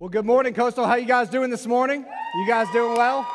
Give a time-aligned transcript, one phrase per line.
[0.00, 0.86] Well, good morning, Coastal.
[0.86, 2.06] How you guys doing this morning?
[2.34, 3.30] You guys doing well?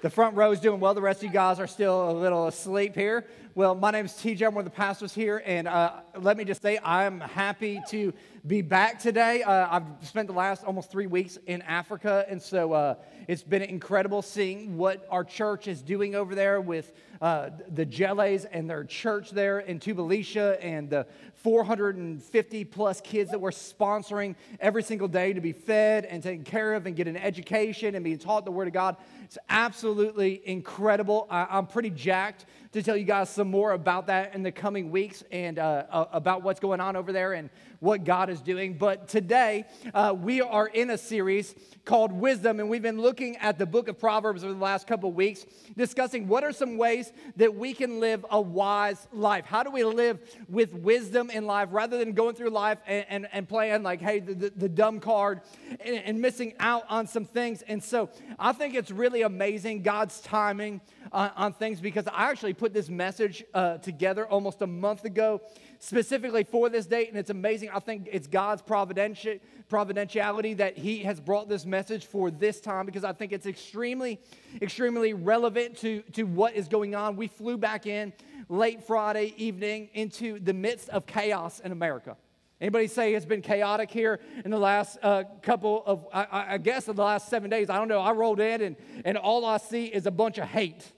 [0.00, 0.94] The front row is doing well.
[0.94, 3.26] The rest of you guys are still a little asleep here.
[3.58, 4.46] Well, my name is TJ.
[4.46, 8.14] I'm one of the pastors here, and uh, let me just say I'm happy to
[8.46, 9.42] be back today.
[9.42, 12.94] Uh, I've spent the last almost three weeks in Africa, and so uh,
[13.26, 18.46] it's been incredible seeing what our church is doing over there with uh, the Jelles
[18.52, 21.04] and their church there in Tubalicia and the
[21.34, 26.74] 450 plus kids that we're sponsoring every single day to be fed and taken care
[26.74, 28.96] of and get an education and being taught the Word of God.
[29.24, 31.26] It's absolutely incredible.
[31.28, 32.46] I, I'm pretty jacked
[32.78, 36.42] to tell you guys some more about that in the coming weeks and uh, about
[36.42, 37.32] what's going on over there.
[37.32, 37.50] And
[37.80, 38.74] what God is doing.
[38.74, 39.64] But today,
[39.94, 43.88] uh, we are in a series called Wisdom, and we've been looking at the book
[43.88, 45.46] of Proverbs over the last couple weeks,
[45.76, 49.46] discussing what are some ways that we can live a wise life.
[49.46, 53.28] How do we live with wisdom in life rather than going through life and, and,
[53.32, 55.40] and playing like, hey, the, the, the dumb card
[55.80, 57.62] and, and, missing out on some things?
[57.62, 60.80] And so I think it's really amazing God's timing
[61.12, 65.40] on, on things because I actually put this message uh, together almost a month ago
[65.78, 67.67] specifically for this date, and it's amazing.
[67.72, 72.86] I think it's God's providenti- providentiality that He has brought this message for this time
[72.86, 74.20] because I think it's extremely,
[74.60, 77.16] extremely relevant to, to what is going on.
[77.16, 78.12] We flew back in
[78.48, 82.16] late Friday evening into the midst of chaos in America.
[82.60, 86.88] Anybody say it's been chaotic here in the last uh, couple of, I, I guess,
[86.88, 87.70] in the last seven days?
[87.70, 88.00] I don't know.
[88.00, 90.92] I rolled in and, and all I see is a bunch of hate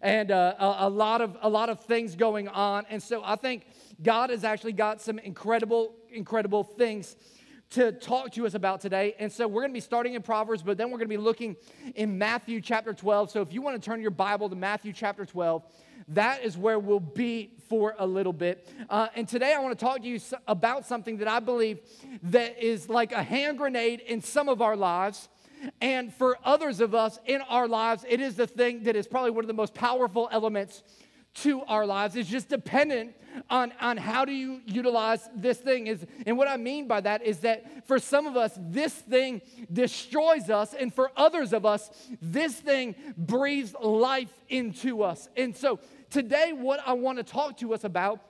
[0.00, 2.86] and uh, a, a, lot of a lot of things going on.
[2.88, 3.66] And so I think
[4.02, 7.16] God has actually got some incredible, incredible things
[7.70, 9.14] to talk to us about today.
[9.18, 11.16] And so we're going to be starting in Proverbs, but then we're going to be
[11.16, 11.56] looking
[11.94, 13.30] in Matthew chapter 12.
[13.30, 15.62] So if you want to turn your Bible to Matthew chapter 12,
[16.08, 18.68] that is where we'll be for a little bit.
[18.90, 21.78] Uh, and today I want to talk to you about something that I believe
[22.24, 25.28] that is like a hand grenade in some of our lives.
[25.80, 29.30] And for others of us in our lives, it is the thing that is probably
[29.30, 30.82] one of the most powerful elements
[31.34, 32.14] to our lives.
[32.16, 33.14] It's just dependent
[33.48, 37.22] on, on how do you utilize this thing is and what i mean by that
[37.22, 39.40] is that for some of us this thing
[39.72, 45.78] destroys us and for others of us this thing breathes life into us and so
[46.10, 48.20] today what i want to talk to us about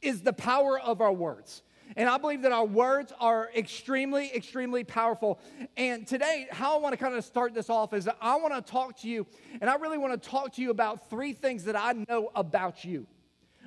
[0.00, 1.62] is the power of our words
[1.96, 5.38] and I believe that our words are extremely, extremely powerful.
[5.76, 8.72] And today, how I want to kind of start this off is I want to
[8.72, 9.26] talk to you,
[9.60, 12.84] and I really want to talk to you about three things that I know about
[12.84, 13.06] you.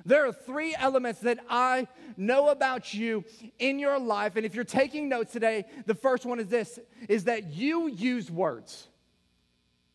[0.05, 3.23] There are three elements that I know about you
[3.59, 4.35] in your life.
[4.35, 8.29] And if you're taking notes today, the first one is this is that you use
[8.29, 8.87] words.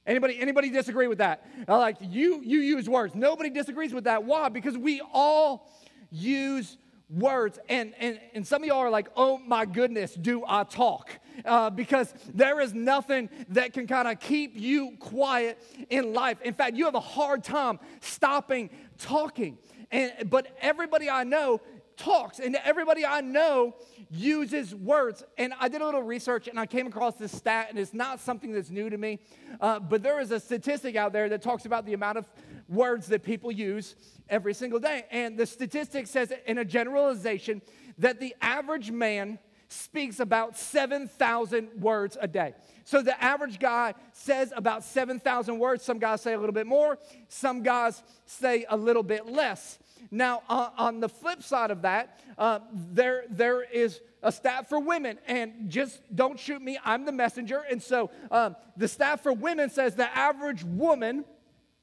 [0.07, 1.47] Anybody, anybody disagree with that?
[1.69, 3.15] I like you, you use words.
[3.15, 4.25] Nobody disagrees with that.
[4.25, 4.49] Why?
[4.49, 5.71] Because we all
[6.11, 6.79] use
[7.11, 7.59] words.
[7.69, 11.11] And, and, and some of y'all are like, oh my goodness, do I talk?
[11.45, 15.59] Uh, because there is nothing that can kind of keep you quiet
[15.89, 16.41] in life.
[16.43, 19.59] In fact, you have a hard time stopping talking.
[19.91, 21.61] And, but everybody I know
[21.99, 23.75] talks, and everybody I know
[24.11, 25.23] uses words.
[25.37, 28.21] And I did a little research and I came across this stat, and it's not
[28.21, 29.19] something that's new to me,
[29.61, 32.31] uh, but there is a statistic out there that talks about the amount of
[32.69, 33.97] words that people use
[34.31, 35.05] every single day.
[35.11, 37.61] And the statistic says, in a generalization,
[37.99, 39.39] that the average man
[39.69, 42.55] speaks about 7,000 words a day.
[42.85, 45.85] So the average guy says about 7,000 words.
[45.85, 46.99] Some guys say a little bit more,
[47.29, 49.79] some guys say a little bit less.
[50.11, 54.81] Now, uh, on the flip side of that, uh, there, there is a stat for
[54.81, 57.63] women, and just don't shoot me, I'm the messenger.
[57.71, 61.25] And so um, the stat for women says the average woman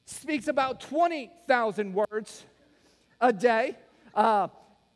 [0.04, 2.44] speaks about 20,000 words
[3.20, 3.76] a day.
[4.14, 4.48] Uh,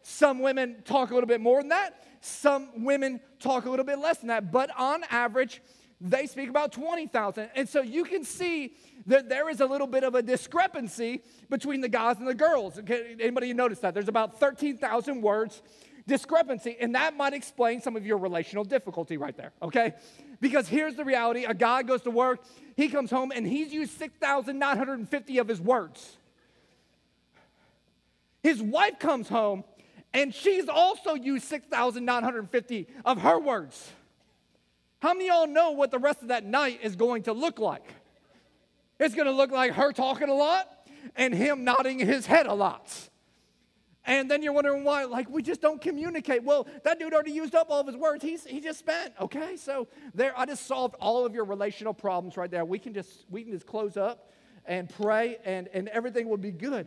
[0.02, 2.04] some women talk a little bit more than that.
[2.20, 4.50] Some women talk a little bit less than that.
[4.52, 5.62] But on average,
[6.00, 7.50] they speak about 20,000.
[7.54, 8.74] And so you can see
[9.10, 12.78] that there is a little bit of a discrepancy between the guys and the girls.
[12.88, 13.92] Anybody notice that?
[13.92, 15.62] There's about 13,000 words
[16.06, 19.94] discrepancy, and that might explain some of your relational difficulty right there, okay?
[20.40, 22.40] Because here's the reality a guy goes to work,
[22.76, 26.16] he comes home, and he's used 6,950 of his words.
[28.42, 29.64] His wife comes home,
[30.14, 33.90] and she's also used 6,950 of her words.
[35.02, 37.58] How many of y'all know what the rest of that night is going to look
[37.58, 37.86] like?
[39.00, 40.68] It's going to look like her talking a lot
[41.16, 42.94] and him nodding his head a lot.
[44.04, 46.44] And then you're wondering why, like, we just don't communicate.
[46.44, 48.22] Well, that dude already used up all of his words.
[48.22, 49.56] He's, he just spent, okay?
[49.56, 52.64] So there, I just solved all of your relational problems right there.
[52.64, 54.30] We can just, we can just close up
[54.66, 56.86] and pray and, and everything will be good.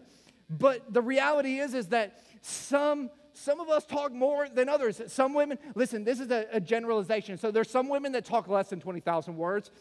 [0.50, 5.02] But the reality is, is that some some of us talk more than others.
[5.08, 7.38] Some women, listen, this is a, a generalization.
[7.38, 9.72] So there's some women that talk less than 20,000 words.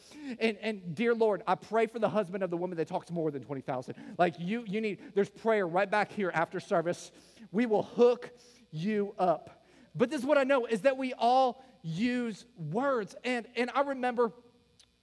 [0.40, 3.30] And, and dear Lord, I pray for the husband of the woman that talks more
[3.30, 3.94] than 20,000.
[4.18, 7.12] Like you, you need, there's prayer right back here after service.
[7.50, 8.30] We will hook
[8.70, 9.64] you up.
[9.94, 13.14] But this is what I know is that we all use words.
[13.24, 14.32] And, and I remember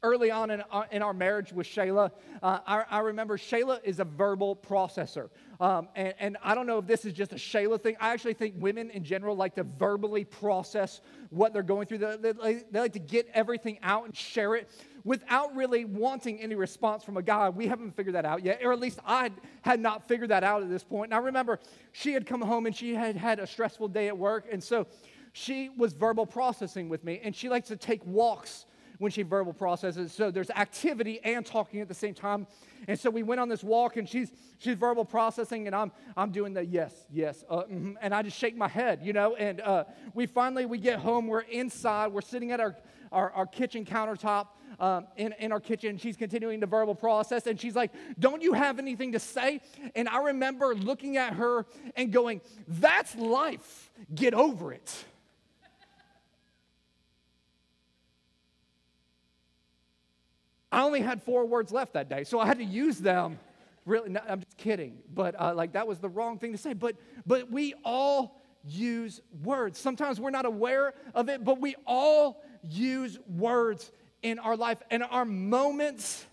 [0.01, 2.11] early on in our, in our marriage with Shayla,
[2.41, 5.29] uh, I, I, remember Shayla is a verbal processor.
[5.59, 7.97] Um, and, and, I don't know if this is just a Shayla thing.
[7.99, 11.01] I actually think women in general like to verbally process
[11.31, 11.97] what they're going through.
[11.97, 14.69] They, they, they like to get everything out and share it
[15.03, 17.49] without really wanting any response from a guy.
[17.49, 19.31] We haven't figured that out yet, or at least I
[19.63, 21.11] had not figured that out at this point.
[21.11, 21.59] And I remember
[21.91, 24.45] she had come home and she had had a stressful day at work.
[24.49, 24.87] And so
[25.33, 28.65] she was verbal processing with me, and she likes to take walks
[28.99, 30.13] when she verbal processes.
[30.13, 32.45] So there's activity and talking at the same time.
[32.87, 36.31] And so we went on this walk, and she's she's verbal processing, and I'm I'm
[36.31, 39.35] doing the yes, yes, uh, mm-hmm, and I just shake my head, you know.
[39.35, 41.27] And uh, we finally we get home.
[41.27, 42.13] We're inside.
[42.13, 42.75] We're sitting at our
[43.11, 44.47] our, our kitchen countertop.
[44.79, 48.53] Um, in, in our kitchen, she's continuing to verbal process, and she's like, Don't you
[48.53, 49.61] have anything to say?
[49.95, 51.65] And I remember looking at her
[51.95, 53.91] and going, That's life.
[54.13, 55.05] Get over it.
[60.71, 63.39] I only had four words left that day, so I had to use them.
[63.85, 66.73] Really, no, I'm just kidding, but uh, like that was the wrong thing to say.
[66.73, 66.95] But
[67.25, 69.79] but we all use words.
[69.79, 75.03] Sometimes we're not aware of it, but we all use words in our life, and
[75.03, 76.25] our moments.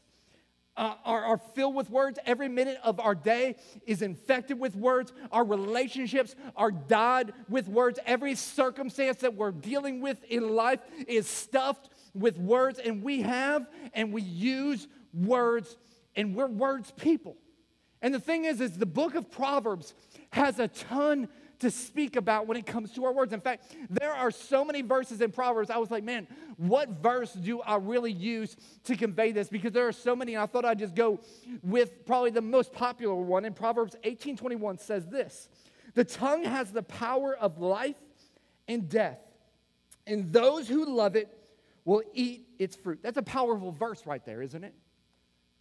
[0.79, 2.19] Uh, are, are, filled with words.
[2.27, 3.57] Every minute of our day
[3.87, 5.11] is infected with words.
[5.33, 7.99] Our relationships are dyed with words.
[8.05, 13.67] Every circumstance that we're dealing with in life is stuffed with words, and we have
[13.95, 15.77] and we use words,
[16.15, 17.37] and we're words people.
[18.03, 19.95] And the thing is, is the book of Proverbs
[20.31, 21.29] has a ton
[21.59, 23.33] to speak about when it comes to our words.
[23.33, 25.71] In fact, there are so many verses in Proverbs.
[25.71, 26.27] I was like, man,
[26.57, 29.49] what verse do I really use to convey this?
[29.49, 31.21] Because there are so many, and I thought I'd just go
[31.63, 33.45] with probably the most popular one.
[33.45, 35.49] In Proverbs 18:21 says this:
[35.95, 37.97] "The tongue has the power of life
[38.69, 39.21] and death,
[40.07, 41.46] and those who love it
[41.87, 42.99] will eat its fruit.
[43.03, 44.75] That's a powerful verse right there, isn't it?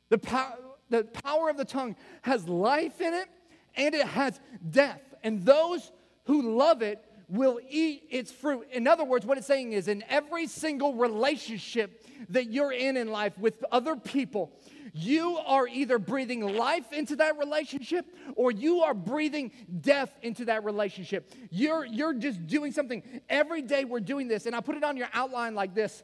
[0.09, 0.57] The, pow-
[0.89, 3.27] the power of the tongue has life in it
[3.75, 4.39] and it has
[4.69, 5.01] death.
[5.23, 5.91] And those
[6.25, 8.67] who love it will eat its fruit.
[8.71, 13.09] In other words, what it's saying is in every single relationship that you're in in
[13.09, 14.51] life with other people,
[14.93, 18.05] you are either breathing life into that relationship
[18.35, 19.51] or you are breathing
[19.81, 21.31] death into that relationship.
[21.49, 23.03] You're, you're just doing something.
[23.27, 26.03] Every day we're doing this, and I put it on your outline like this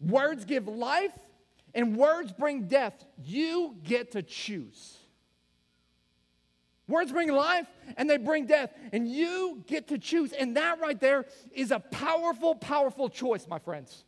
[0.00, 1.12] words give life
[1.74, 3.04] and words bring death.
[3.22, 4.99] You get to choose.
[6.90, 10.32] Words bring life and they bring death, and you get to choose.
[10.32, 14.04] And that right there is a powerful, powerful choice, my friends.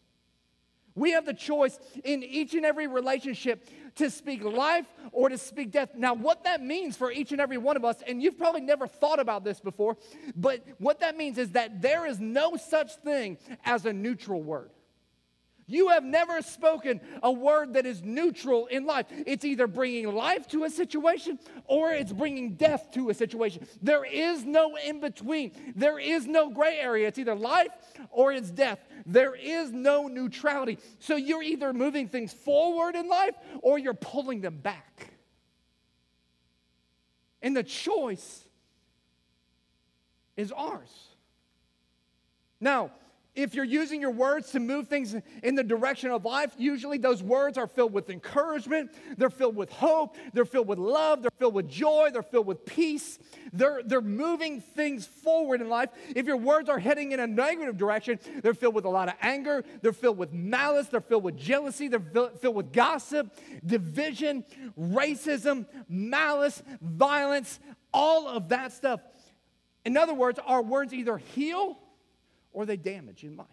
[0.95, 5.71] We have the choice in each and every relationship to speak life or to speak
[5.71, 5.91] death.
[5.95, 8.87] Now, what that means for each and every one of us, and you've probably never
[8.87, 9.97] thought about this before,
[10.37, 14.71] but what that means is that there is no such thing as a neutral word.
[15.73, 19.07] You have never spoken a word that is neutral in life.
[19.11, 23.67] It's either bringing life to a situation or it's bringing death to a situation.
[23.81, 27.09] There is no in between, there is no gray area.
[27.09, 27.71] It's either life
[28.11, 28.81] or it's death.
[29.07, 30.79] There is no neutrality.
[30.99, 35.09] So you're either moving things forward in life or you're pulling them back.
[37.41, 38.45] And the choice
[40.37, 40.91] is ours.
[42.61, 42.91] Now,
[43.35, 47.23] if you're using your words to move things in the direction of life, usually those
[47.23, 51.55] words are filled with encouragement, they're filled with hope, they're filled with love, they're filled
[51.55, 53.19] with joy, they're filled with peace.
[53.55, 55.91] They're, they're moving things forward in life.
[56.15, 59.15] If your words are heading in a negative direction, they're filled with a lot of
[59.23, 63.35] anger, they're filled with malice, they're filled with jealousy, they're filled with gossip,
[63.65, 64.45] division,
[64.79, 67.61] racism, malice, violence,
[67.95, 69.01] all of that stuff.
[69.85, 71.79] In other words, our words either heal
[72.53, 73.47] or they damage in life.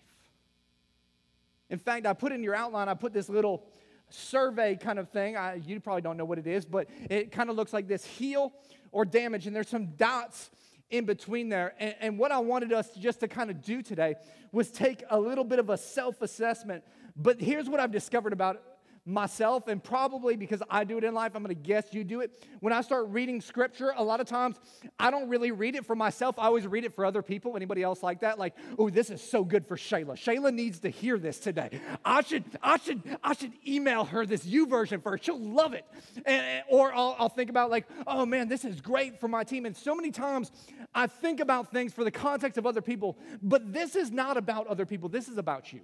[1.70, 3.64] In fact, I put in your outline, I put this little
[4.10, 5.38] survey kind of thing.
[5.38, 8.04] I, you probably don't know what it is, but it kind of looks like this
[8.04, 8.54] heal
[8.92, 10.50] or damage, and there's some dots
[10.90, 11.76] in between there.
[11.80, 14.16] And, and what I wanted us just to kind of do today
[14.52, 16.84] was take a little bit of a self assessment.
[17.16, 18.62] But here's what I've discovered about
[19.10, 22.46] myself, and probably because I do it in life, I'm gonna guess you do it.
[22.60, 24.58] When I start reading scripture, a lot of times
[25.00, 26.38] I don't really read it for myself.
[26.38, 27.56] I always read it for other people.
[27.56, 28.38] Anybody else like that?
[28.38, 30.14] Like, oh, this is so good for Shayla.
[30.14, 31.82] Shayla needs to hear this today.
[32.06, 35.24] I should, I should, I should email her this YouVersion first.
[35.26, 35.86] She'll love it.
[36.26, 39.66] And, or I'll, I'll think about like, oh man, this is great for my team.
[39.66, 40.52] And so many times
[40.94, 44.68] I think about things for the context of other people, but this is not about
[44.68, 45.10] other people.
[45.10, 45.82] This is about you.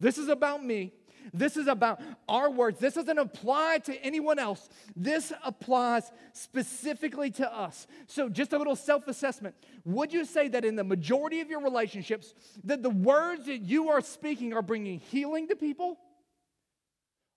[0.00, 0.92] This is about me.
[1.32, 2.80] This is about our words.
[2.80, 4.68] This doesn't apply to anyone else.
[4.96, 7.86] This applies specifically to us.
[8.06, 9.54] So, just a little self assessment.
[9.84, 13.90] Would you say that in the majority of your relationships, that the words that you
[13.90, 15.98] are speaking are bringing healing to people?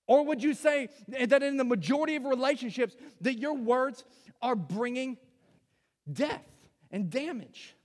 [0.07, 4.03] Or would you say that in the majority of relationships, that your words
[4.41, 5.17] are bringing
[6.11, 6.45] death
[6.91, 7.75] and damage?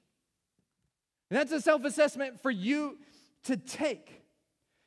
[1.30, 2.98] And that's a self assessment for you
[3.44, 4.17] to take.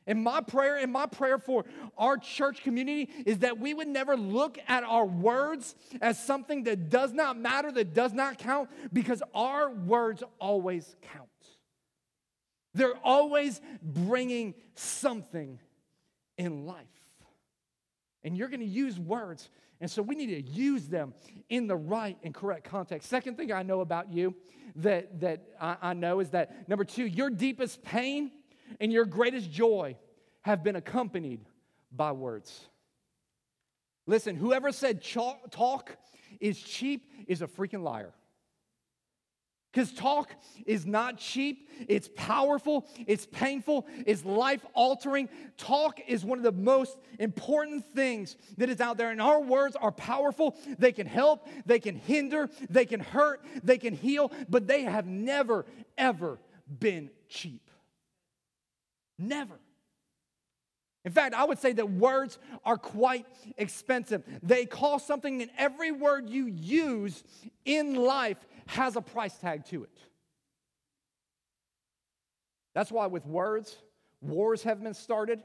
[0.08, 1.66] And my prayer and my prayer for
[1.98, 6.90] our church community is that we would never look at our words as something that
[6.90, 11.28] does not matter, that does not count, because our words always count.
[12.74, 15.60] They're always bringing something
[16.38, 16.86] in life.
[18.24, 19.50] And you're going to use words.
[19.80, 21.14] And so we need to use them
[21.50, 23.10] in the right and correct context.
[23.10, 24.36] Second thing I know about you
[24.78, 28.32] that, that I, I know is that number two, your deepest pain
[28.80, 29.96] and your greatest joy
[30.42, 31.46] have been accompanied
[31.92, 32.68] by words.
[34.08, 35.98] Listen, whoever said talk
[36.40, 38.14] is cheap is a freaking liar.
[39.72, 40.34] Because talk
[40.66, 45.30] is not cheap, it's powerful, it's painful, it's life altering.
[45.56, 49.12] Talk is one of the most important things that is out there.
[49.12, 50.58] And our words are powerful.
[50.78, 55.08] They can help, they can hinder, they can hurt, they can heal, but they have
[55.08, 55.66] never,
[55.98, 56.38] ever
[56.68, 57.71] been cheap.
[59.22, 59.60] Never.
[61.06, 63.26] In fact, I would say that words are quite
[63.58, 64.24] expensive.
[64.44, 67.24] They cost something, and every word you use
[67.66, 68.38] in life
[68.68, 69.98] has a price tag to it.
[72.74, 73.76] That's why, with words,
[74.22, 75.44] wars have been started.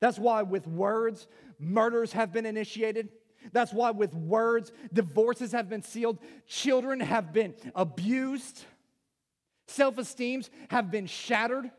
[0.00, 3.10] That's why, with words, murders have been initiated.
[3.52, 8.64] That's why, with words, divorces have been sealed, children have been abused,
[9.66, 11.70] self esteems have been shattered.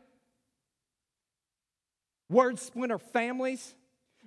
[2.28, 3.74] Words splinter families,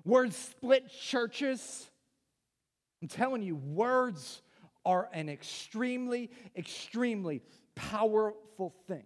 [0.06, 1.90] words split churches.
[3.02, 4.42] I'm telling you, words
[4.86, 7.42] are an extremely, extremely
[7.76, 9.04] powerful thing.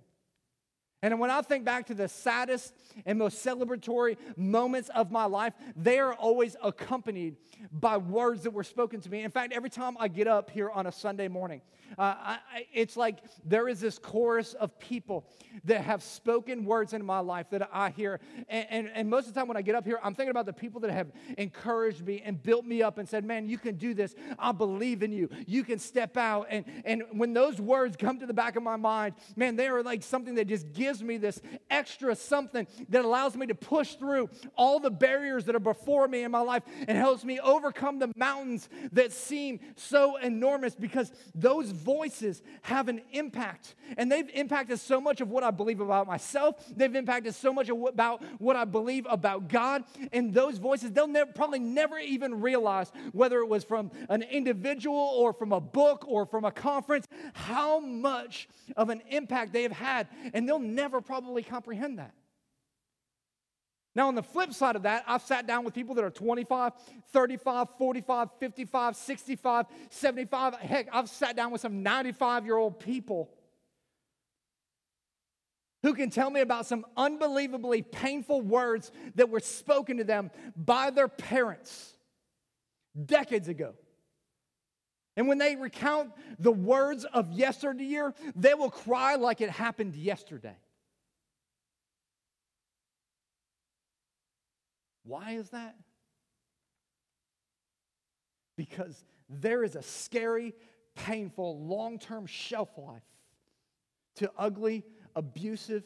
[1.03, 2.73] And when I think back to the saddest
[3.05, 7.35] and most celebratory moments of my life, they are always accompanied
[7.73, 9.23] by words that were spoken to me.
[9.23, 11.61] In fact, every time I get up here on a Sunday morning,
[11.97, 12.39] uh, I,
[12.73, 15.27] it's like there is this chorus of people
[15.65, 18.19] that have spoken words into my life that I hear.
[18.47, 20.45] And, and, and most of the time when I get up here, I'm thinking about
[20.45, 23.75] the people that have encouraged me and built me up and said, Man, you can
[23.75, 24.15] do this.
[24.39, 25.29] I believe in you.
[25.45, 26.47] You can step out.
[26.49, 29.83] And, and when those words come to the back of my mind, man, they are
[29.83, 34.29] like something that just gives me this extra something that allows me to push through
[34.55, 38.11] all the barriers that are before me in my life and helps me overcome the
[38.15, 43.75] mountains that seem so enormous because those voices have an impact.
[43.97, 46.55] And they've impacted so much of what I believe about myself.
[46.75, 49.83] They've impacted so much about what I believe about God.
[50.11, 54.97] And those voices, they'll never, probably never even realize whether it was from an individual
[54.97, 59.71] or from a book or from a conference, how much of an impact they have
[59.71, 60.07] had.
[60.33, 62.13] And they'll never probably comprehend that.
[63.95, 66.73] Now, on the flip side of that, I've sat down with people that are 25,
[67.11, 70.55] 35, 45, 55, 65, 75.
[70.55, 73.29] Heck, I've sat down with some 95 year old people
[75.83, 80.89] who can tell me about some unbelievably painful words that were spoken to them by
[80.89, 81.95] their parents
[83.05, 83.73] decades ago.
[85.15, 90.55] And when they recount the words of yesteryear, they will cry like it happened yesterday.
[95.03, 95.75] Why is that?
[98.55, 100.53] Because there is a scary,
[100.95, 103.03] painful, long term shelf life
[104.15, 104.83] to ugly,
[105.15, 105.83] abusive,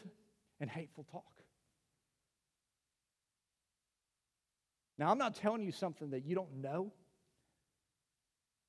[0.59, 1.23] and hateful talk.
[4.97, 6.91] Now, I'm not telling you something that you don't know.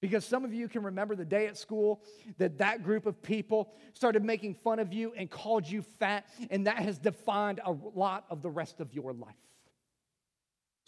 [0.01, 2.03] Because some of you can remember the day at school
[2.37, 6.69] that that group of people started making fun of you and called you fat, and
[6.69, 9.35] that has defined a lot of the rest of your life.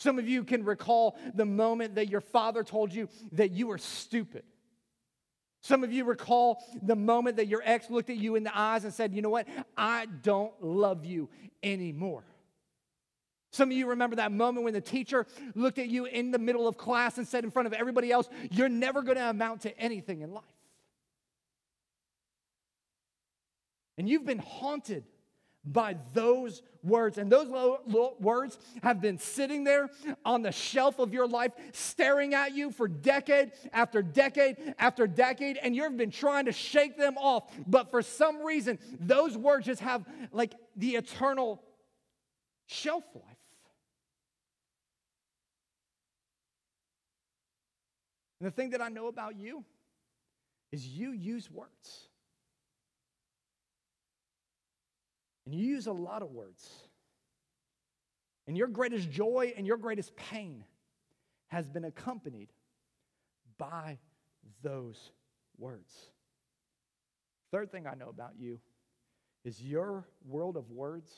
[0.00, 3.76] Some of you can recall the moment that your father told you that you were
[3.76, 4.45] stupid.
[5.61, 8.85] Some of you recall the moment that your ex looked at you in the eyes
[8.85, 9.47] and said, You know what?
[9.76, 11.28] I don't love you
[11.62, 12.25] anymore.
[13.52, 16.66] Some of you remember that moment when the teacher looked at you in the middle
[16.66, 19.78] of class and said in front of everybody else, You're never going to amount to
[19.78, 20.45] anything in life.
[23.99, 25.04] And you've been haunted
[25.64, 27.18] by those words.
[27.18, 27.48] And those
[28.18, 29.90] words have been sitting there
[30.24, 35.58] on the shelf of your life, staring at you for decade after decade after decade,
[35.58, 37.52] and you've been trying to shake them off.
[37.66, 41.62] But for some reason, those words just have like the eternal
[42.66, 43.24] shelf life.
[48.40, 49.64] And the thing that I know about you
[50.72, 52.08] is you use words.
[55.50, 56.64] And you use a lot of words.
[58.47, 60.62] And your greatest joy and your greatest pain
[61.49, 62.52] has been accompanied
[63.59, 63.99] by
[64.62, 65.11] those
[65.59, 65.92] words.
[67.50, 68.61] Third thing I know about you
[69.45, 71.11] is your world of words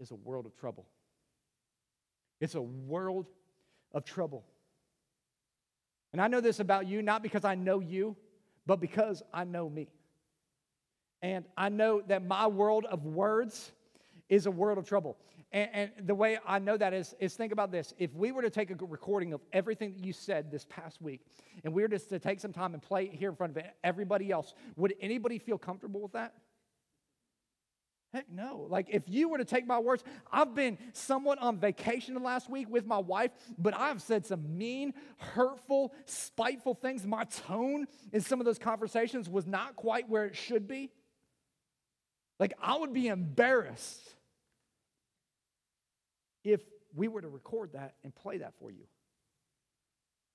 [0.00, 0.88] is a world of trouble.
[2.40, 3.28] It's a world
[3.92, 4.44] of trouble.
[6.12, 8.16] And I know this about you, not because I know you,
[8.66, 9.86] but because I know me.
[11.26, 13.72] And I know that my world of words
[14.28, 15.16] is a world of trouble.
[15.50, 17.92] And, and, the way I know that is, is think about this.
[17.98, 21.22] If we were to take a recording of everything that you said this past week,
[21.64, 23.64] and we were just to take some time and play it here in front of
[23.82, 26.32] everybody else, would anybody feel comfortable with that?
[28.12, 28.68] Heck no.
[28.70, 32.48] Like, if you were to take my words, I've been somewhat on vacation the last
[32.48, 37.04] week with my wife, but I've said some mean, hurtful, spiteful things.
[37.04, 40.92] My tone in some of those conversations was not quite where it should be.
[42.38, 44.02] Like, I would be embarrassed
[46.44, 46.60] if
[46.94, 48.84] we were to record that and play that for you.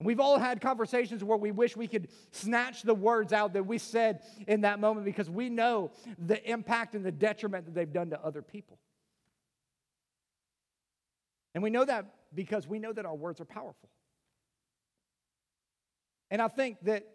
[0.04, 3.78] We've all had conversations where we wish we could snatch the words out that we
[3.78, 8.10] said in that moment because we know the impact and the detriment that they've done
[8.10, 8.80] to other people.
[11.54, 13.90] And we know that because we know that our words are powerful.
[16.32, 17.06] And I think that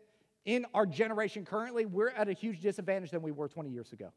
[0.44, 4.12] in our generation currently, we're at a huge disadvantage than we were 20 years ago.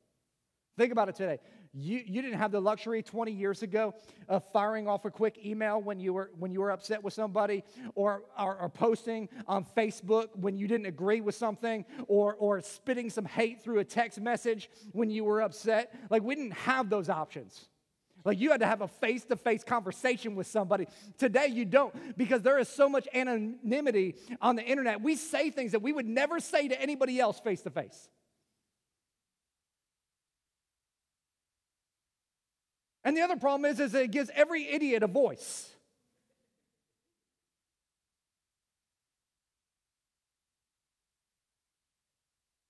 [0.80, 1.40] Think about it today.
[1.74, 3.94] You, you didn't have the luxury 20 years ago
[4.30, 7.66] of firing off a quick email when you were, when you were upset with somebody,
[7.96, 13.10] or, or, or posting on Facebook when you didn't agree with something, or, or spitting
[13.10, 15.94] some hate through a text message when you were upset.
[16.10, 17.68] Like, we didn't have those options.
[18.24, 20.88] Like you had to have a face to face conversation with somebody.
[21.18, 25.02] Today you don't because there is so much anonymity on the internet.
[25.02, 28.08] We say things that we would never say to anybody else face to face.
[33.10, 35.67] And the other problem is, is it gives every idiot a voice.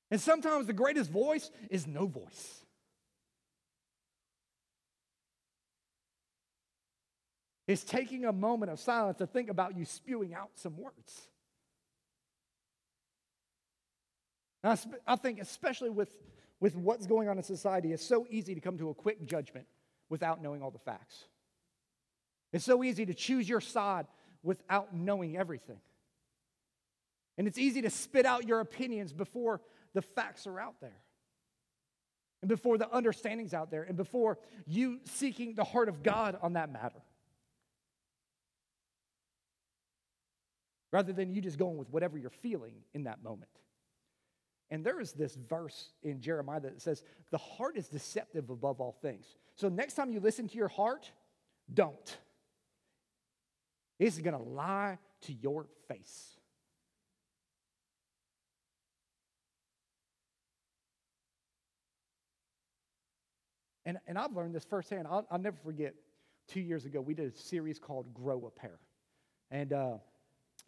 [0.10, 2.62] And sometimes the greatest voice is no voice.
[7.68, 11.28] It's taking a moment of silence to think about you spewing out some words.
[14.64, 16.16] I, I think, especially with,
[16.62, 19.68] with what's going on in society, it's so easy to come to a quick judgment
[20.10, 21.26] without knowing all the facts.
[22.52, 24.08] It's so easy to choose your side
[24.44, 25.80] without knowing everything.
[27.38, 29.62] And it's easy to spit out your opinions before
[29.94, 31.02] the facts are out there.
[32.42, 36.54] And before the understanding's out there, and before you seeking the heart of God on
[36.54, 37.02] that matter.
[40.92, 43.52] Rather than you just going with whatever you're feeling in that moment.
[44.72, 48.98] And there is this verse in Jeremiah that says, The heart is deceptive above all
[49.02, 49.26] things.
[49.60, 51.12] So next time you listen to your heart,
[51.74, 52.18] don't.
[54.00, 56.38] It's going to lie to your face.
[63.86, 65.06] And, and I've learned this firsthand.
[65.12, 65.94] I'll, I'll never forget,
[66.48, 68.80] two years ago, we did a series called Grow a Pair.
[69.52, 69.98] And uh,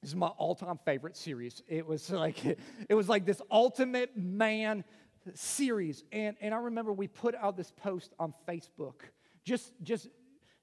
[0.01, 1.63] this is my all-time favorite series.
[1.69, 2.43] It was like
[2.89, 4.83] it was like this ultimate man
[5.33, 6.03] series.
[6.11, 9.01] And, and I remember we put out this post on Facebook,
[9.43, 10.09] just, just,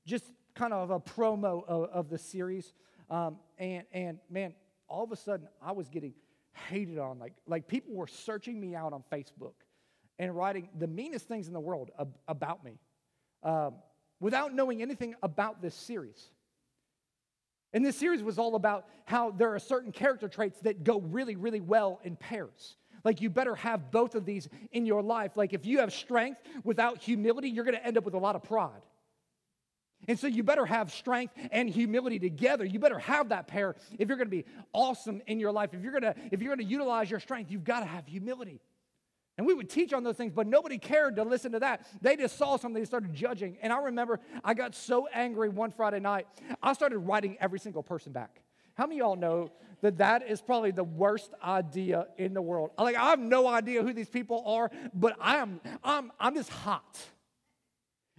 [0.06, 2.72] just kind of a promo of, of the series.
[3.10, 4.54] Um, and, and man,
[4.88, 6.14] all of a sudden I was getting
[6.68, 7.18] hated on.
[7.18, 9.54] Like, like people were searching me out on Facebook
[10.18, 12.78] and writing the meanest things in the world ab- about me
[13.42, 13.74] um,
[14.20, 16.30] without knowing anything about this series.
[17.72, 21.36] And this series was all about how there are certain character traits that go really,
[21.36, 22.76] really well in pairs.
[23.04, 25.36] Like, you better have both of these in your life.
[25.36, 28.36] Like, if you have strength without humility, you're going to end up with a lot
[28.36, 28.82] of pride.
[30.06, 32.64] And so, you better have strength and humility together.
[32.64, 35.70] You better have that pair if you're going to be awesome in your life.
[35.72, 38.06] If you're going to, if you're going to utilize your strength, you've got to have
[38.06, 38.60] humility.
[39.38, 41.86] And we would teach on those things, but nobody cared to listen to that.
[42.02, 43.56] They just saw something, they started judging.
[43.62, 46.26] And I remember I got so angry one Friday night,
[46.60, 48.42] I started writing every single person back.
[48.74, 52.70] How many of y'all know that that is probably the worst idea in the world?
[52.78, 56.50] Like, I have no idea who these people are, but I am, I'm, I'm just
[56.50, 56.98] hot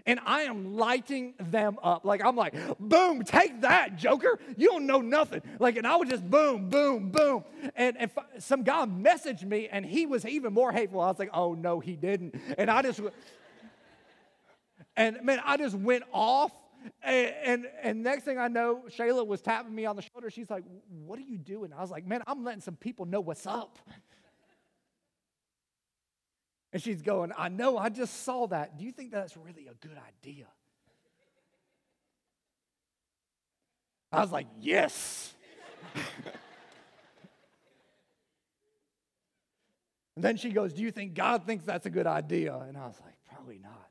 [0.10, 2.04] and I am lighting them up.
[2.04, 4.40] Like, I'm like, boom, take that, Joker.
[4.58, 5.42] You don't know nothing.
[5.60, 7.44] Like, and I was just boom, boom, boom.
[7.76, 11.00] And, and some guy messaged me, and he was even more hateful.
[11.00, 12.36] I was like, oh, no, he didn't.
[12.58, 13.02] And I just,
[14.96, 16.52] and man, I just went off.
[17.04, 20.30] And, and, and next thing I know, Shayla was tapping me on the shoulder.
[20.30, 20.64] She's like,
[21.06, 21.74] What are you doing?
[21.74, 23.80] I was like, Man, I'm letting some people know what's up.
[26.72, 28.78] And she's going, I know, I just saw that.
[28.78, 30.46] Do you think that's really a good idea?
[34.12, 35.34] I was like, Yes.
[40.16, 42.56] and then she goes, Do you think God thinks that's a good idea?
[42.56, 43.89] And I was like, Probably not.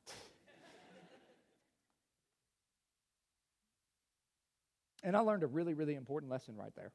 [5.03, 6.93] And I learned a really, really important lesson right there.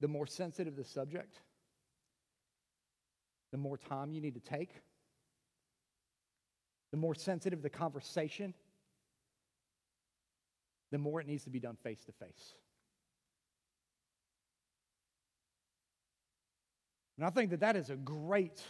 [0.00, 1.36] The more sensitive the subject,
[3.52, 4.70] the more time you need to take,
[6.90, 8.54] the more sensitive the conversation,
[10.90, 12.54] the more it needs to be done face to face.
[17.16, 18.60] And I think that that is a great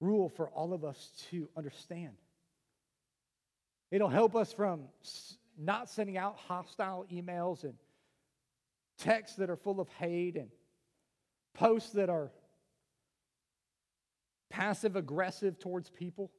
[0.00, 2.14] rule for all of us to understand.
[3.90, 4.84] It'll help us from
[5.58, 7.74] not sending out hostile emails and
[8.98, 10.50] texts that are full of hate and
[11.54, 12.30] posts that are
[14.50, 16.30] passive aggressive towards people?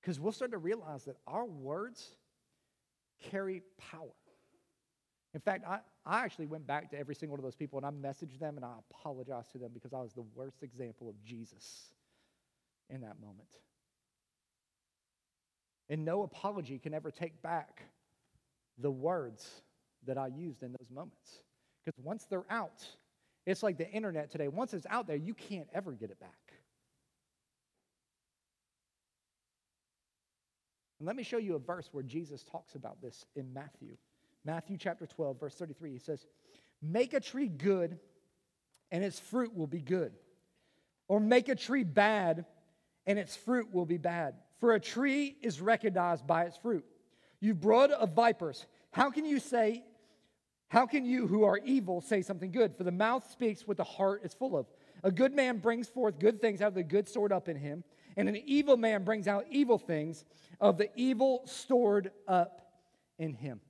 [0.00, 2.10] Because we'll start to realize that our words
[3.30, 4.12] carry power.
[5.32, 7.86] In fact, I, I actually went back to every single one of those people and
[7.86, 11.20] I messaged them and I apologized to them because I was the worst example of
[11.24, 11.90] Jesus
[12.90, 13.48] in that moment.
[15.88, 17.82] And no apology can ever take back
[18.78, 19.48] the words
[20.06, 21.42] that I used in those moments.
[21.84, 22.84] Because once they're out,
[23.46, 24.48] it's like the internet today.
[24.48, 26.30] Once it's out there, you can't ever get it back.
[30.98, 33.96] And let me show you a verse where Jesus talks about this in Matthew.
[34.44, 35.92] Matthew chapter 12, verse 33.
[35.92, 36.24] He says,
[36.80, 37.98] Make a tree good,
[38.90, 40.12] and its fruit will be good.
[41.08, 42.46] Or make a tree bad,
[43.06, 44.34] and its fruit will be bad.
[44.60, 46.84] For a tree is recognized by its fruit.
[47.40, 49.84] You brood of vipers, how can you say
[50.74, 52.76] how can you who are evil say something good?
[52.76, 54.66] For the mouth speaks what the heart is full of.
[55.04, 57.84] A good man brings forth good things out of the good stored up in him,
[58.16, 60.24] and an evil man brings out evil things
[60.60, 62.72] of the evil stored up
[63.18, 63.60] in him.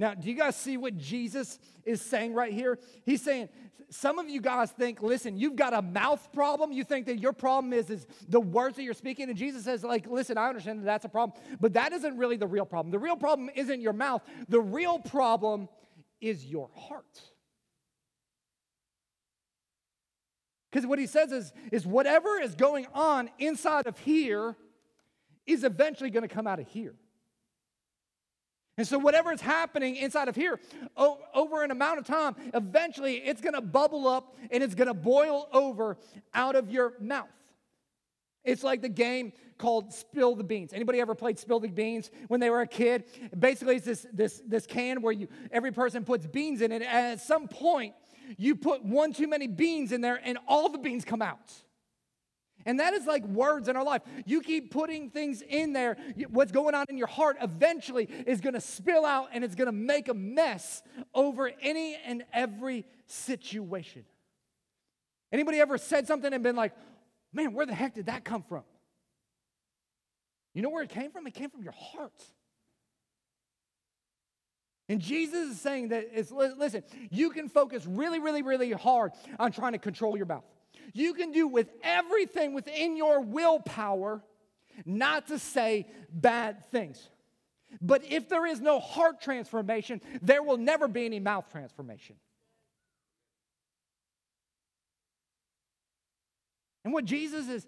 [0.00, 2.78] Now, do you guys see what Jesus is saying right here?
[3.04, 3.50] He's saying,
[3.90, 6.72] some of you guys think, listen, you've got a mouth problem.
[6.72, 9.28] You think that your problem is, is the words that you're speaking.
[9.28, 12.38] And Jesus says, like, listen, I understand that that's a problem, but that isn't really
[12.38, 12.90] the real problem.
[12.90, 14.22] The real problem isn't your mouth.
[14.48, 15.68] The real problem
[16.18, 17.20] is your heart.
[20.72, 24.56] Because what he says is, is whatever is going on inside of here
[25.46, 26.94] is eventually going to come out of here.
[28.80, 30.58] And so, whatever is happening inside of here,
[30.96, 35.98] over an amount of time, eventually it's to bubble up and it's to boil over
[36.32, 37.28] out of your mouth.
[38.42, 40.72] It's like the game called Spill the Beans.
[40.72, 43.04] Anybody ever played Spill the Beans when they were a kid?
[43.38, 46.84] Basically, it's this, this, this can where you every person puts beans in it, and
[46.84, 47.92] at some point,
[48.38, 51.52] you put one too many beans in there, and all the beans come out.
[52.66, 54.02] And that is like words in our life.
[54.26, 55.96] You keep putting things in there,
[56.28, 59.66] what's going on in your heart eventually is going to spill out and it's going
[59.66, 60.82] to make a mess
[61.14, 64.04] over any and every situation.
[65.32, 66.72] Anybody ever said something and been like,
[67.32, 68.64] Man, where the heck did that come from?
[70.52, 71.26] You know where it came from?
[71.26, 72.24] It came from your heart.
[74.88, 79.52] And Jesus is saying that, it's, listen, you can focus really, really, really hard on
[79.52, 80.42] trying to control your mouth.
[80.92, 84.22] You can do with everything within your willpower
[84.84, 87.08] not to say bad things.
[87.80, 92.16] But if there is no heart transformation, there will never be any mouth transformation.
[96.82, 97.66] And what Jesus is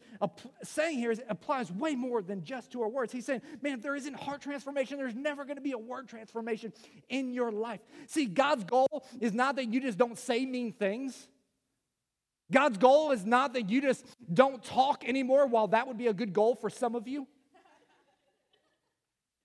[0.62, 3.12] saying here is applies way more than just to our words.
[3.12, 6.08] He's saying, man, if there isn't heart transformation, there's never going to be a word
[6.08, 6.72] transformation
[7.10, 7.80] in your life.
[8.06, 11.28] See, God's goal is not that you just don't say mean things.
[12.52, 16.14] God's goal is not that you just don't talk anymore, while that would be a
[16.14, 17.26] good goal for some of you.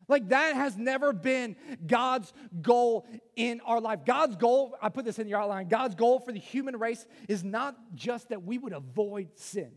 [0.10, 4.06] Like that has never been God's goal in our life.
[4.06, 7.44] God's goal, I put this in your outline, God's goal for the human race is
[7.44, 9.72] not just that we would avoid sin.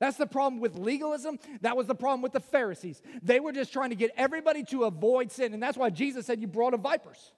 [0.00, 1.38] That's the problem with legalism.
[1.60, 3.00] That was the problem with the Pharisees.
[3.22, 5.54] They were just trying to get everybody to avoid sin.
[5.54, 7.32] And that's why Jesus said, You brood of vipers.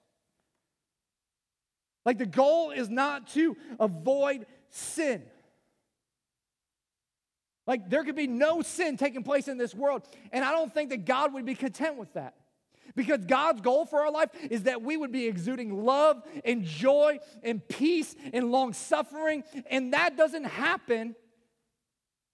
[2.07, 5.23] Like the goal is not to avoid sin.
[7.67, 10.03] Like there could be no sin taking place in this world.
[10.31, 12.35] And I don't think that God would be content with that.
[12.95, 17.19] Because God's goal for our life is that we would be exuding love and joy
[17.43, 19.43] and peace and long suffering.
[19.69, 21.17] And that doesn't happen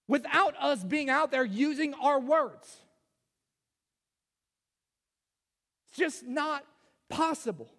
[0.06, 2.76] without us being out there using our words.
[5.88, 6.62] It's just not
[7.08, 7.70] possible.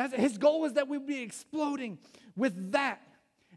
[0.00, 1.98] That's, his goal was that we would be exploding
[2.34, 3.02] with that.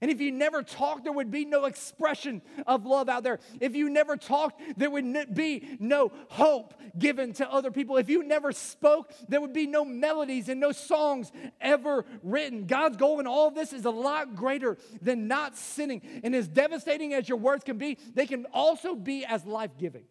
[0.01, 3.39] And if you never talked, there would be no expression of love out there.
[3.61, 7.95] If you never talked, there would be no hope given to other people.
[7.95, 12.65] If you never spoke, there would be no melodies and no songs ever written.
[12.65, 16.01] God's goal in all this is a lot greater than not sinning.
[16.25, 20.03] And as devastating as your words can be, they can also be as life giving.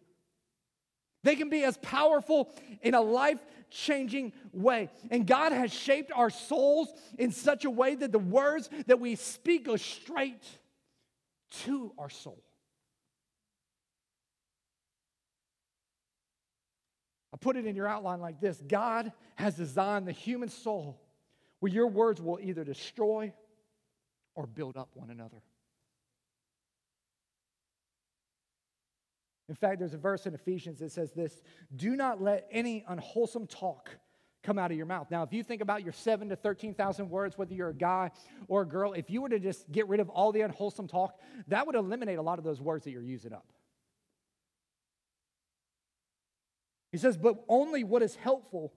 [1.23, 2.49] They can be as powerful
[2.81, 4.89] in a life changing way.
[5.09, 9.15] And God has shaped our souls in such a way that the words that we
[9.15, 10.43] speak go straight
[11.63, 12.41] to our soul.
[17.33, 21.01] I put it in your outline like this God has designed the human soul
[21.59, 23.33] where your words will either destroy
[24.35, 25.41] or build up one another.
[29.53, 31.39] In fact, there's a verse in Ephesians that says this
[31.75, 33.91] Do not let any unwholesome talk
[34.41, 35.11] come out of your mouth.
[35.11, 38.09] Now, if you think about your seven to 13,000 words, whether you're a guy
[38.47, 41.19] or a girl, if you were to just get rid of all the unwholesome talk,
[41.49, 43.45] that would eliminate a lot of those words that you're using up.
[46.91, 48.73] He says, but only what is helpful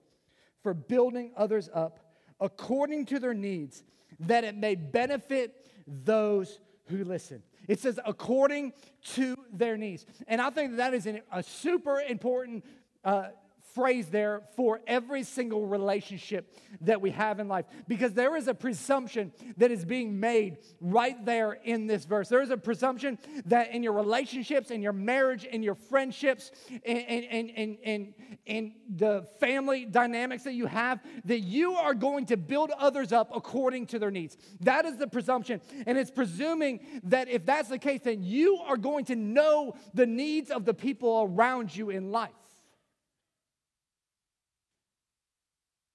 [0.61, 3.83] for building others up according to their needs,
[4.19, 5.55] that it may benefit
[5.87, 7.43] those who listen.
[7.67, 8.73] It says, according
[9.13, 10.05] to their needs.
[10.27, 12.65] And I think that, that is an, a super important
[13.03, 13.27] uh,
[13.73, 18.53] phrase there for every single relationship that we have in life because there is a
[18.53, 22.29] presumption that is being made right there in this verse.
[22.29, 26.51] There is a presumption that in your relationships, in your marriage, in your friendships,
[26.83, 28.13] in, in, in, in,
[28.45, 33.31] in the family dynamics that you have, that you are going to build others up
[33.35, 34.37] according to their needs.
[34.61, 35.61] That is the presumption.
[35.85, 40.05] And it's presuming that if that's the case, then you are going to know the
[40.05, 42.31] needs of the people around you in life.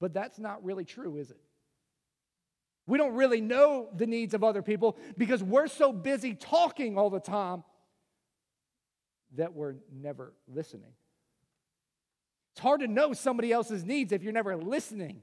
[0.03, 1.38] But that's not really true, is it?
[2.88, 7.09] We don't really know the needs of other people because we're so busy talking all
[7.09, 7.62] the time
[9.37, 10.91] that we're never listening.
[12.51, 15.23] It's hard to know somebody else's needs if you're never listening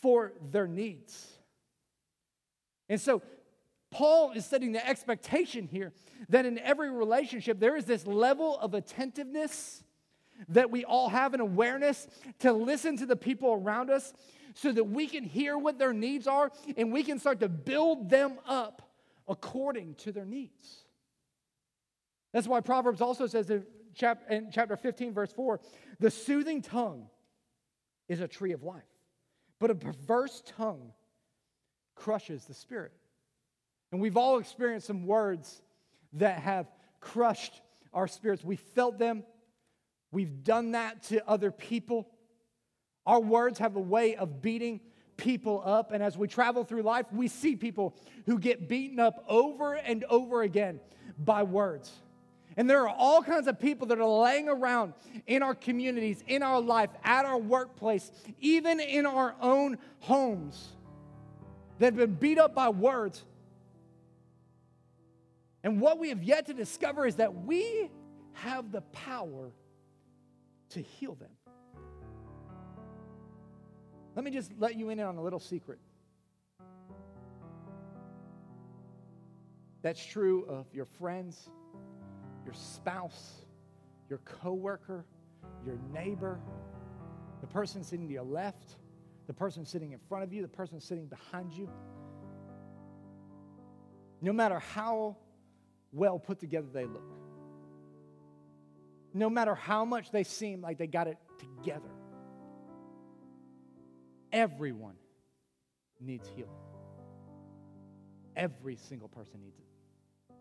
[0.00, 1.26] for their needs.
[2.88, 3.20] And so,
[3.90, 5.92] Paul is setting the expectation here
[6.30, 9.82] that in every relationship, there is this level of attentiveness
[10.48, 12.06] that we all have an awareness
[12.40, 14.12] to listen to the people around us
[14.54, 18.08] so that we can hear what their needs are and we can start to build
[18.08, 18.82] them up
[19.28, 20.84] according to their needs.
[22.32, 25.60] That's why Proverbs also says in, chapter 15, verse 4
[25.98, 27.08] the soothing tongue
[28.08, 28.82] is a tree of life,
[29.58, 30.92] but a perverse tongue
[31.94, 32.92] crushes the spirit.
[33.92, 35.62] And we've all experienced some words
[36.14, 36.70] that have
[37.00, 37.60] crushed
[37.92, 38.44] our spirits.
[38.44, 39.24] We felt them
[40.16, 42.08] We've done that to other people.
[43.04, 44.80] Our words have a way of beating
[45.18, 45.92] people up.
[45.92, 50.04] And as we travel through life, we see people who get beaten up over and
[50.04, 50.80] over again
[51.18, 51.92] by words.
[52.56, 54.94] And there are all kinds of people that are laying around
[55.26, 60.68] in our communities, in our life, at our workplace, even in our own homes
[61.78, 63.22] that have been beat up by words.
[65.62, 67.90] And what we have yet to discover is that we
[68.32, 69.52] have the power
[70.70, 71.30] to heal them.
[74.14, 75.78] Let me just let you in on a little secret.
[79.82, 81.50] That's true of your friends,
[82.44, 83.42] your spouse,
[84.08, 85.04] your coworker,
[85.64, 86.40] your neighbor,
[87.40, 88.76] the person sitting to your left,
[89.26, 91.68] the person sitting in front of you, the person sitting behind you.
[94.22, 95.16] No matter how
[95.92, 97.12] well put together they look,
[99.16, 101.88] no matter how much they seem like they got it together.
[104.30, 104.96] Everyone
[105.98, 106.50] needs healing.
[108.36, 110.34] Every single person needs it.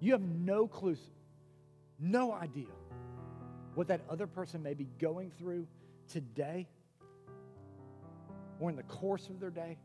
[0.00, 0.96] You have no clue,
[2.00, 2.66] no idea
[3.76, 5.68] what that other person may be going through
[6.08, 6.66] today
[8.58, 9.78] or in the course of their day.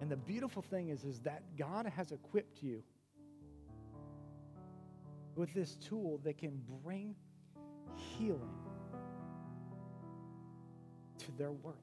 [0.00, 2.84] And the beautiful thing is, is that God has equipped you
[5.36, 7.14] with this tool that can bring
[7.94, 8.58] healing
[11.18, 11.76] to their world.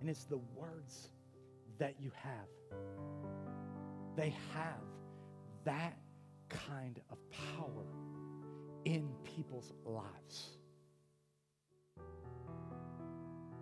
[0.00, 1.10] And it's the words
[1.78, 2.78] that you have.
[4.16, 4.82] They have
[5.64, 5.98] that
[6.48, 7.84] kind of power
[8.84, 10.56] in people's lives.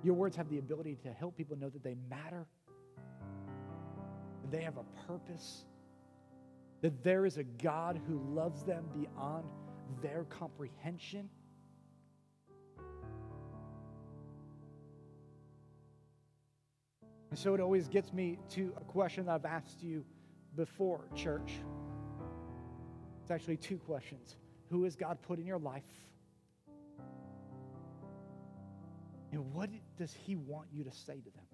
[0.04, 2.46] Your words have the ability to help people know that they matter,
[4.50, 5.64] they have a purpose,
[6.80, 9.44] that there is a God who loves them beyond
[10.02, 11.28] their comprehension.
[17.30, 20.04] And so it always gets me to a question that I've asked you
[20.56, 21.52] before, church.
[23.22, 24.36] It's actually two questions
[24.70, 25.82] Who has God put in your life?
[29.30, 31.47] And what does He want you to say to them?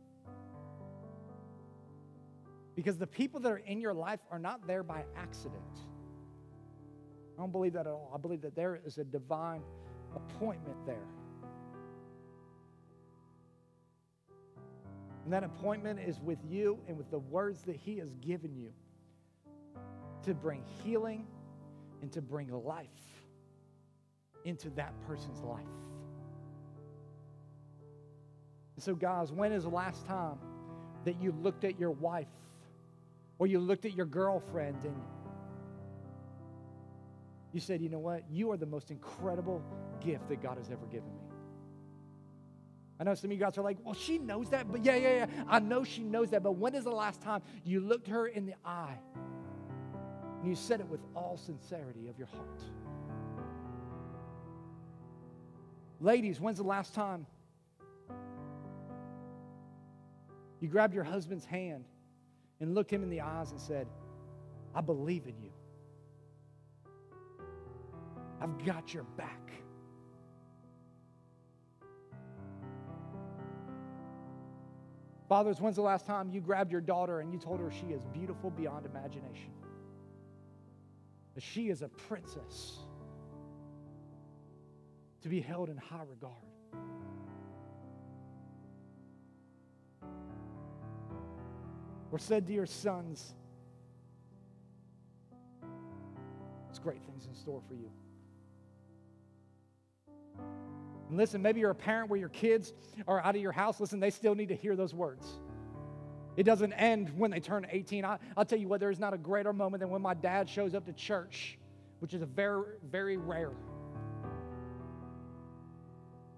[2.75, 5.63] Because the people that are in your life are not there by accident.
[7.37, 8.13] I don't believe that at all.
[8.15, 9.63] I believe that there is a divine
[10.15, 11.07] appointment there.
[15.25, 18.73] And that appointment is with you and with the words that He has given you
[20.23, 21.27] to bring healing
[22.03, 22.89] and to bring life
[24.45, 25.63] into that person's life.
[28.79, 30.39] so, guys, when is the last time
[31.05, 32.29] that you looked at your wife
[33.39, 34.97] or you looked at your girlfriend and
[37.53, 38.25] you said, you know what?
[38.31, 39.63] You are the most incredible
[40.01, 41.21] gift that God has ever given me.
[42.99, 45.15] I know some of you guys are like, well, she knows that, but yeah, yeah,
[45.15, 45.27] yeah.
[45.49, 48.47] I know she knows that, but when is the last time you looked her in
[48.47, 48.99] the eye
[50.41, 52.63] and you said it with all sincerity of your heart?
[56.01, 57.27] Ladies, when's the last time
[60.61, 61.85] you grabbed your husband's hand
[62.61, 63.87] and looked him in the eyes and said,
[64.75, 65.51] I believe in you.
[68.41, 69.41] I've got your back.
[75.29, 78.05] Fathers, when's the last time you grabbed your daughter and you told her she is
[78.13, 79.51] beautiful beyond imagination?
[81.35, 82.79] That she is a princess
[85.23, 86.44] to be held in high regard.
[92.15, 93.35] Or said to your sons,
[96.71, 97.91] it's great things in store for you.
[101.09, 102.73] And listen, maybe you're a parent where your kids
[103.09, 103.81] are out of your house.
[103.81, 105.27] Listen, they still need to hear those words.
[106.37, 108.05] It doesn't end when they turn 18.
[108.05, 110.73] I, will tell you what, there's not a greater moment than when my dad shows
[110.77, 111.59] up to church,
[111.99, 113.55] which is a very, very rare.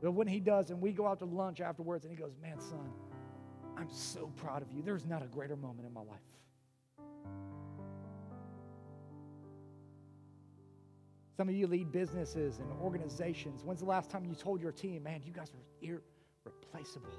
[0.03, 2.59] But when he does, and we go out to lunch afterwards, and he goes, Man,
[2.61, 2.89] son,
[3.77, 4.83] I'm so proud of you.
[4.83, 6.21] There's not a greater moment in my life.
[11.37, 13.63] Some of you lead businesses and organizations.
[13.63, 15.87] When's the last time you told your team, man, you guys are
[16.47, 17.11] irreplaceable?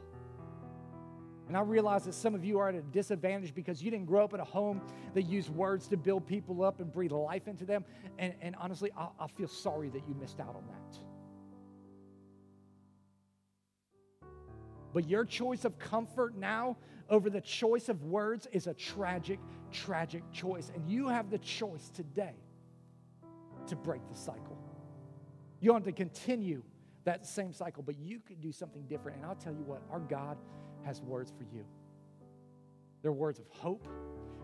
[1.48, 4.24] And I realize that some of you are at a disadvantage because you didn't grow
[4.24, 4.82] up in a home
[5.14, 7.86] that used words to build people up and breathe life into them.
[8.18, 11.00] And, and honestly, I, I feel sorry that you missed out on that.
[14.98, 16.76] But your choice of comfort now
[17.08, 19.40] over the choice of words is a tragic,
[19.72, 20.72] tragic choice.
[20.74, 22.34] And you have the choice today
[23.68, 24.58] to break the cycle.
[25.60, 26.64] You want to continue
[27.04, 29.18] that same cycle, but you could do something different.
[29.18, 30.36] And I'll tell you what, our God
[30.84, 31.64] has words for you.
[33.04, 33.88] They're words of hope,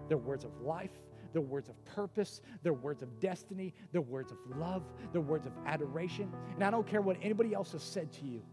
[0.08, 4.38] they're words of life, they're words of purpose, they're words of destiny, they're words of
[4.56, 6.32] love, they're words of adoration.
[6.54, 8.44] And I don't care what anybody else has said to you.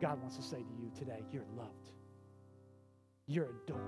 [0.00, 1.90] God wants to say to you today, you're loved.
[3.26, 3.80] You're adored.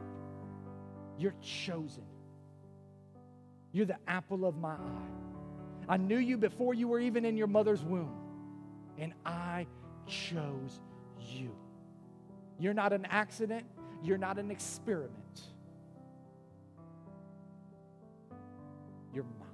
[1.18, 2.04] You're chosen.
[3.72, 5.18] You're the apple of my eye.
[5.88, 8.14] I knew you before you were even in your mother's womb,
[8.98, 9.66] and I
[10.06, 10.80] chose
[11.20, 11.54] you.
[12.58, 13.64] You're not an accident,
[14.02, 15.40] you're not an experiment.
[19.14, 19.48] You're mine.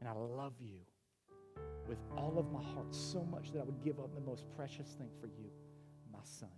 [0.00, 0.79] And I love you
[1.90, 4.94] with all of my heart so much that I would give up the most precious
[4.96, 5.50] thing for you,
[6.12, 6.48] my son.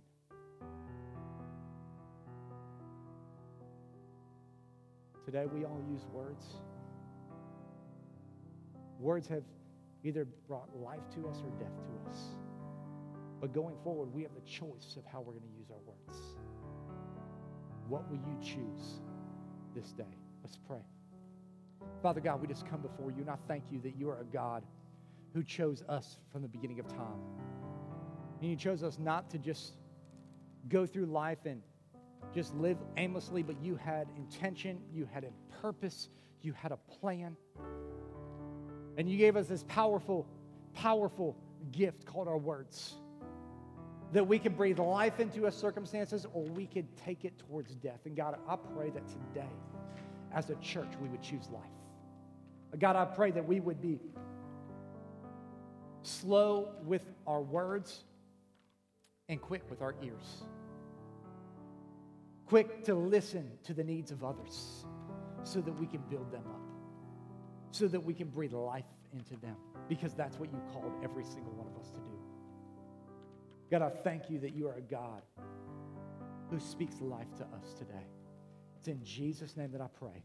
[5.25, 6.45] Today we all use words.
[8.99, 9.41] Words have
[10.03, 12.19] either brought life to us or death to us.
[13.41, 16.19] But going forward, we have the choice of how we're going to use our words.
[17.87, 19.01] What will you choose
[19.75, 20.15] this day?
[20.43, 20.85] Let's pray.
[22.03, 24.25] Father God, we just come before you, and I thank you that you are a
[24.25, 24.63] God
[25.33, 27.19] who chose us from the beginning of time.
[28.41, 29.73] And you chose us not to just
[30.69, 31.61] go through life and
[32.33, 36.09] just live aimlessly, but you had intention, you had a purpose,
[36.41, 37.35] you had a plan.
[38.97, 40.27] And you gave us this powerful,
[40.73, 41.35] powerful
[41.71, 42.95] gift called our words
[44.13, 47.99] that we can breathe life into our circumstances or we could take it towards death.
[48.05, 49.49] And God, I pray that today,
[50.31, 52.79] as a church, we would choose life.
[52.79, 53.99] God, I pray that we would be
[56.03, 58.03] slow with our words
[59.29, 60.43] and quick with our ears.
[62.45, 64.85] Quick to listen to the needs of others
[65.43, 66.61] so that we can build them up,
[67.71, 69.55] so that we can breathe life into them,
[69.89, 72.19] because that's what you called every single one of us to do.
[73.71, 75.21] God, I thank you that you are a God
[76.49, 78.07] who speaks life to us today.
[78.77, 80.23] It's in Jesus' name that I pray.